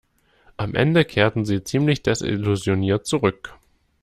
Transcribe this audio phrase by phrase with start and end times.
[0.57, 3.53] Am Ende kehrten sie ziemlich desillusioniert zurück.